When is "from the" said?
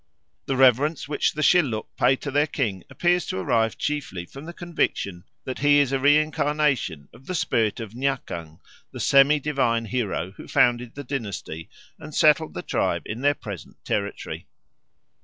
4.25-4.51